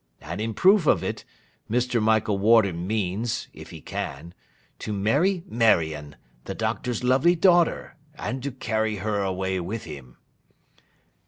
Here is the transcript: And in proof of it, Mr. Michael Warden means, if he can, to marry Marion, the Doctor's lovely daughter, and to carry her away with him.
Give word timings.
And 0.19 0.41
in 0.41 0.55
proof 0.55 0.87
of 0.87 1.03
it, 1.03 1.25
Mr. 1.69 2.01
Michael 2.01 2.39
Warden 2.39 2.87
means, 2.87 3.49
if 3.53 3.69
he 3.69 3.81
can, 3.81 4.33
to 4.79 4.91
marry 4.91 5.43
Marion, 5.45 6.15
the 6.45 6.55
Doctor's 6.55 7.03
lovely 7.03 7.35
daughter, 7.35 7.95
and 8.15 8.41
to 8.41 8.51
carry 8.51 8.95
her 8.95 9.21
away 9.21 9.59
with 9.59 9.83
him. 9.83 10.17